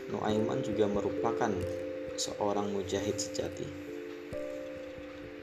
Nuaiman 0.08 0.64
juga 0.64 0.88
merupakan 0.88 1.52
seorang 2.16 2.72
mujahid 2.72 3.20
sejati. 3.20 3.68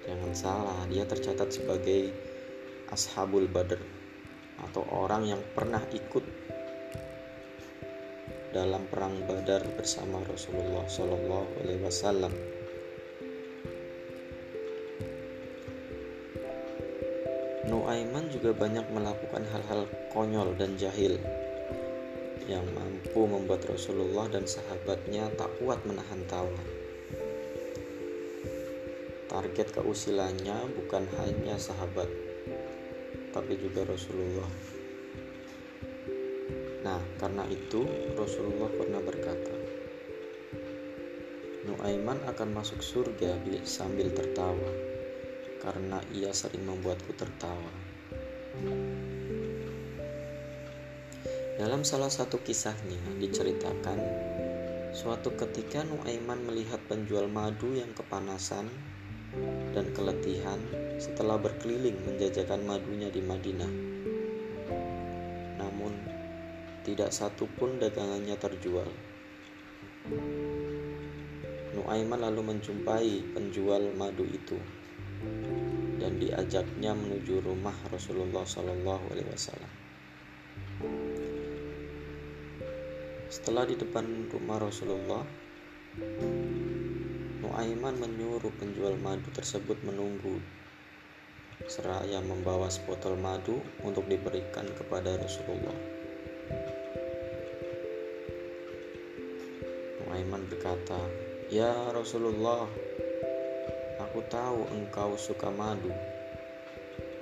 Jangan 0.09 0.33
salah, 0.33 0.81
dia 0.89 1.05
tercatat 1.05 1.53
sebagai 1.53 2.09
Ashabul 2.89 3.45
Badr 3.45 3.77
atau 4.65 4.89
orang 4.89 5.29
yang 5.29 5.43
pernah 5.53 5.85
ikut 5.93 6.44
dalam 8.55 8.87
perang 8.87 9.19
Badar 9.27 9.67
bersama 9.75 10.23
Rasulullah 10.31 10.87
Shallallahu 10.87 11.59
Alaihi 11.59 11.83
Wasallam. 11.83 12.31
Nuaiman 17.67 18.31
juga 18.31 18.55
banyak 18.55 18.87
melakukan 18.95 19.43
hal-hal 19.51 19.91
konyol 20.15 20.55
dan 20.55 20.79
jahil 20.79 21.19
yang 22.47 22.63
mampu 22.79 23.27
membuat 23.27 23.67
Rasulullah 23.67 24.31
dan 24.31 24.47
sahabatnya 24.47 25.35
tak 25.35 25.51
kuat 25.59 25.83
menahan 25.83 26.23
tawa. 26.31 26.63
Target 29.27 29.75
keusilannya 29.75 30.71
bukan 30.79 31.11
hanya 31.19 31.59
sahabat, 31.59 32.07
tapi 33.35 33.59
juga 33.59 33.83
Rasulullah. 33.83 34.74
Nah, 36.85 37.01
karena 37.17 37.49
itu 37.49 37.89
Rasulullah 38.13 38.69
pernah 38.69 39.01
berkata, 39.01 39.57
Nuaiman 41.65 42.21
akan 42.29 42.61
masuk 42.61 42.85
surga 42.85 43.41
sambil 43.65 44.13
tertawa 44.13 44.69
karena 45.65 45.97
ia 46.13 46.29
sering 46.37 46.69
membuatku 46.69 47.17
tertawa. 47.17 47.73
Dalam 51.57 51.89
salah 51.89 52.13
satu 52.13 52.45
kisahnya 52.45 53.01
diceritakan, 53.17 53.97
suatu 54.93 55.33
ketika 55.41 55.89
Nuaiman 55.89 56.45
melihat 56.45 56.85
penjual 56.85 57.33
madu 57.33 57.73
yang 57.73 57.97
kepanasan 57.97 58.69
dan 59.73 59.89
keletihan 59.97 60.61
setelah 61.01 61.41
berkeliling 61.41 61.97
menjajakan 62.05 62.61
madunya 62.69 63.09
di 63.09 63.25
Madinah. 63.25 63.94
Tidak 66.95 67.11
satu 67.11 67.51
pun 67.59 67.83
dagangannya 67.83 68.39
terjual. 68.39 68.87
Nuaiman 71.75 72.23
lalu 72.23 72.55
menjumpai 72.55 73.35
penjual 73.35 73.91
madu 73.99 74.23
itu 74.23 74.55
dan 75.99 76.23
diajaknya 76.23 76.95
menuju 76.95 77.43
rumah 77.43 77.75
Rasulullah 77.91 78.47
Shallallahu 78.47 79.11
Alaihi 79.11 79.27
Wasallam. 79.27 79.73
Setelah 83.27 83.67
di 83.67 83.75
depan 83.75 84.31
rumah 84.31 84.63
Rasulullah, 84.63 85.27
Nuaiman 87.43 87.99
menyuruh 87.99 88.55
penjual 88.63 88.95
madu 89.03 89.35
tersebut 89.35 89.83
menunggu 89.83 90.39
seraya 91.67 92.23
membawa 92.23 92.71
sebotol 92.71 93.19
madu 93.19 93.59
untuk 93.83 94.07
diberikan 94.07 94.71
kepada 94.79 95.19
Rasulullah. 95.19 96.05
Nuaiman 100.15 100.47
berkata, 100.47 101.11
"Ya 101.51 101.75
Rasulullah, 101.91 102.71
Aku 103.99 104.23
tahu 104.31 104.71
engkau 104.71 105.19
suka 105.19 105.51
madu. 105.51 105.91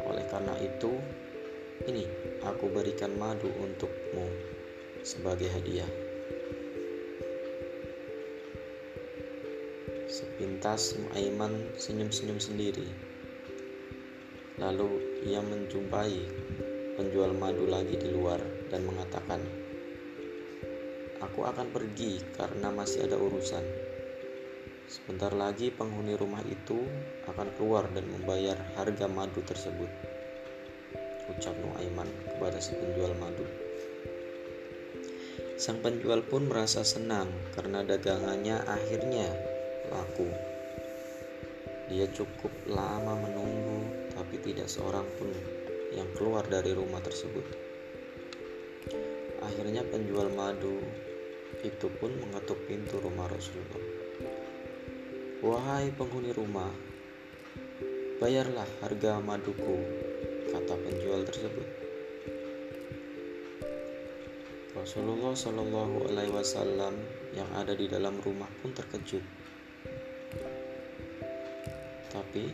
Oleh 0.04 0.28
karena 0.28 0.52
itu, 0.60 1.00
ini 1.88 2.04
aku 2.44 2.68
berikan 2.68 3.16
madu 3.16 3.48
untukmu 3.48 4.28
sebagai 5.00 5.48
hadiah. 5.48 5.88
Sepintas 10.12 10.92
Muaiman 11.00 11.72
senyum-senyum 11.80 12.44
sendiri. 12.44 12.92
Lalu 14.60 15.00
ia 15.32 15.40
menjumpai 15.40 16.28
penjual 17.00 17.32
madu 17.40 17.64
lagi 17.72 17.96
di 17.96 18.12
luar 18.12 18.44
dan 18.68 18.84
mengatakan, 18.84 19.61
"Aku 21.22 21.46
akan 21.46 21.70
pergi 21.70 22.18
karena 22.34 22.74
masih 22.74 23.06
ada 23.06 23.14
urusan." 23.14 23.62
Sebentar 24.92 25.32
lagi 25.32 25.72
penghuni 25.72 26.12
rumah 26.18 26.44
itu 26.44 26.84
akan 27.24 27.54
keluar 27.56 27.88
dan 27.96 28.10
membayar 28.12 28.58
harga 28.76 29.08
madu 29.08 29.40
tersebut. 29.40 29.88
Ucap 31.32 31.56
Nuaiman 31.62 32.10
kepada 32.28 32.60
si 32.60 32.76
penjual 32.76 33.16
madu. 33.16 33.46
Sang 35.56 35.78
penjual 35.78 36.26
pun 36.26 36.50
merasa 36.50 36.82
senang 36.82 37.30
karena 37.54 37.86
dagangannya 37.86 38.66
akhirnya 38.66 39.30
laku. 39.88 40.28
Dia 41.88 42.10
cukup 42.10 42.50
lama 42.66 43.14
menunggu, 43.16 44.10
tapi 44.12 44.42
tidak 44.42 44.66
seorang 44.66 45.06
pun 45.16 45.32
yang 45.94 46.10
keluar 46.18 46.44
dari 46.50 46.74
rumah 46.74 46.98
tersebut. 46.98 47.46
Akhirnya 49.40 49.86
penjual 49.86 50.28
madu 50.34 50.82
itu 51.60 51.92
pun 52.00 52.08
mengetuk 52.16 52.56
pintu 52.64 52.96
rumah 52.96 53.28
Rasulullah. 53.28 53.84
Wahai 55.44 55.92
penghuni 55.92 56.32
rumah, 56.32 56.72
bayarlah 58.16 58.64
harga 58.80 59.20
maduku, 59.20 59.76
kata 60.48 60.74
penjual 60.80 61.20
tersebut. 61.28 61.68
Rasulullah 64.72 65.36
Shallallahu 65.36 66.08
Alaihi 66.08 66.32
Wasallam 66.32 66.96
yang 67.36 67.46
ada 67.52 67.76
di 67.76 67.86
dalam 67.92 68.16
rumah 68.24 68.48
pun 68.64 68.72
terkejut. 68.72 69.22
Tapi 72.08 72.48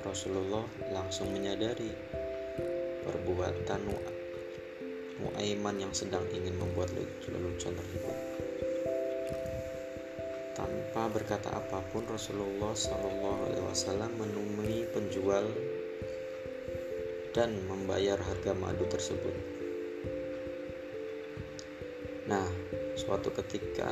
Rasulullah 0.00 0.64
langsung 0.90 1.30
menyadari 1.30 1.92
perbuatan 3.04 3.80
Muaiman 5.20 5.76
yang 5.76 5.92
sedang 5.92 6.24
ingin 6.32 6.56
membuat 6.56 6.90
lelucon 6.96 7.76
tersebut. 7.76 8.16
Tanpa 10.56 11.12
berkata 11.12 11.52
apa 11.52 11.84
pun, 11.92 12.08
Rasulullah 12.08 12.72
Shallallahu 12.72 13.40
Alaihi 13.52 13.64
Wasallam 13.68 14.12
menemui 14.16 14.88
penjual 14.90 15.46
dan 17.30 17.54
membayar 17.70 18.18
harga 18.18 18.52
madu 18.56 18.88
tersebut. 18.90 19.36
Nah, 22.26 22.46
suatu 22.98 23.30
ketika 23.32 23.90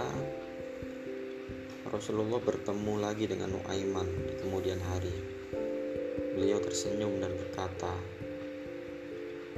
Rasulullah 1.88 2.36
bertemu 2.38 2.94
lagi 3.00 3.24
dengan 3.24 3.56
Nuaiman 3.56 4.06
di 4.28 4.34
kemudian 4.36 4.76
hari. 4.92 5.14
Beliau 6.36 6.60
tersenyum 6.60 7.18
dan 7.18 7.32
berkata, 7.34 7.96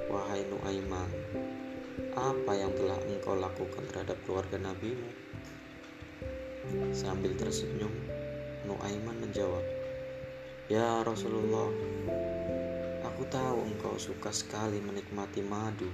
"Wahai 0.06 0.46
Nuaiman, 0.46 1.10
apa 2.16 2.52
yang 2.56 2.72
telah 2.76 2.98
engkau 3.08 3.36
lakukan 3.36 3.84
terhadap 3.90 4.16
keluarga 4.24 4.56
nabimu?" 4.60 5.10
Sambil 6.94 7.34
tersenyum, 7.34 7.90
Nuaiman 8.68 9.18
menjawab, 9.18 9.64
"Ya 10.70 11.02
Rasulullah, 11.02 11.72
aku 13.02 13.22
tahu 13.26 13.58
engkau 13.66 13.94
suka 13.96 14.30
sekali 14.30 14.78
menikmati 14.78 15.42
madu, 15.42 15.88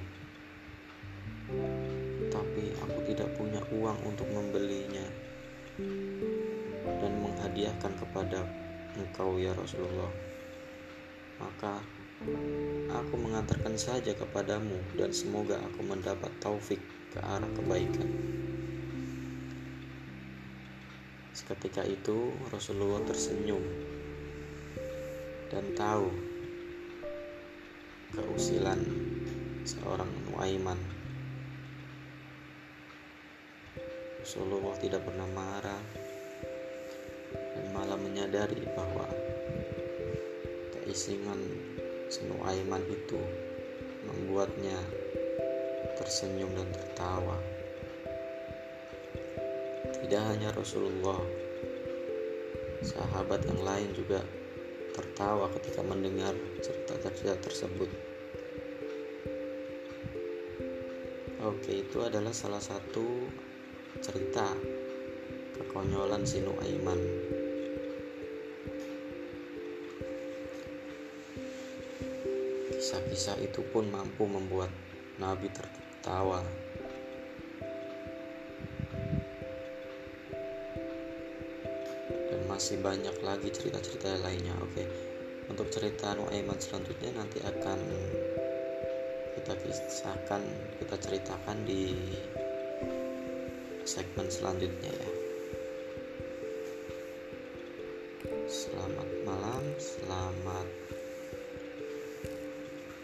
tapi 2.29 2.75
aku 2.83 2.99
tidak 3.07 3.31
punya 3.39 3.63
uang 3.71 3.99
untuk 4.03 4.27
membelinya 4.29 5.07
dan 6.99 7.13
menghadiahkan 7.23 7.93
kepada 8.03 8.43
engkau 8.99 9.39
ya 9.39 9.55
Rasulullah. 9.55 10.11
Maka 11.39 11.85
aku 12.89 13.15
mengantarkan 13.21 13.77
saja 13.77 14.17
kepadamu 14.17 14.81
dan 14.97 15.13
semoga 15.13 15.61
aku 15.61 15.85
mendapat 15.85 16.33
taufik 16.41 16.81
ke 17.13 17.21
arah 17.21 17.51
kebaikan." 17.53 18.09
Seketika 21.37 21.85
itu 21.85 22.33
Rasulullah 22.49 23.05
tersenyum 23.05 23.61
dan 25.53 25.69
tahu 25.77 26.09
keusilan 28.17 28.81
seorang 29.69 30.09
Nuaiman. 30.33 30.81
Rasulullah 34.25 34.75
tidak 34.81 35.05
pernah 35.05 35.29
marah 35.31 35.83
dan 37.31 37.67
malah 37.71 38.01
menyadari 38.01 38.65
bahwa 38.73 39.07
keisingan 40.73 41.41
Nuaiman 42.07 42.87
itu 42.87 43.19
membuatnya 44.07 44.79
tersenyum 45.99 46.55
dan 46.55 46.71
tertawa. 46.71 47.35
Tidak 49.91 50.23
hanya 50.23 50.55
Rasulullah, 50.55 51.19
sahabat 52.87 53.43
yang 53.51 53.61
lain 53.67 53.91
juga 53.91 54.23
tertawa 54.95 55.51
ketika 55.59 55.83
mendengar 55.83 56.33
cerita-cerita 56.63 57.43
tersebut. 57.43 57.91
Oke, 61.43 61.83
itu 61.83 61.99
adalah 62.07 62.31
salah 62.31 62.63
satu 62.63 63.27
cerita 63.99 64.55
kekonyolan 65.59 66.23
si 66.23 66.39
Nuaiman. 66.39 66.99
Kisah-kisah 72.87 73.43
itu 73.43 73.67
pun 73.75 73.91
mampu 73.91 74.31
membuat 74.31 74.71
Nabi 75.19 75.51
tertawa. 75.51 76.39
Masih 82.47 82.79
banyak 82.79 83.19
lagi 83.27 83.51
cerita-cerita 83.51 84.23
lainnya 84.23 84.55
oke. 84.63 84.87
Untuk 85.51 85.67
cerita 85.75 86.15
Nuaiman 86.15 86.63
selanjutnya 86.63 87.11
nanti 87.19 87.43
akan 87.43 87.79
kita 89.35 89.59
kisahkan 89.67 90.47
kita 90.79 90.95
ceritakan 90.95 91.67
di 91.67 91.91
segmen 93.83 94.31
selanjutnya 94.31 94.95
ya. 94.95 95.11
Selamat 98.47 99.11
malam 99.27 99.75
selamat 99.75 100.96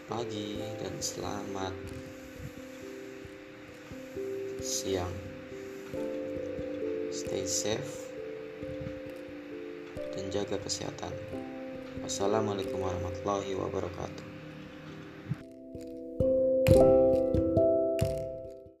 pagi 0.03 0.59
dan 0.83 0.99
selamat 0.99 1.71
siang 4.59 5.15
stay 7.07 7.47
safe 7.47 8.11
dan 10.11 10.27
jaga 10.27 10.59
kesehatan. 10.59 11.15
Wassalamualaikum 12.03 12.83
warahmatullahi 12.83 13.55
wabarakatuh. 13.55 14.32